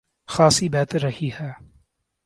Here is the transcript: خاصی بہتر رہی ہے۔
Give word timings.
خاصی 0.27 0.69
بہتر 0.69 1.01
رہی 1.01 1.29
ہے۔ 1.39 1.51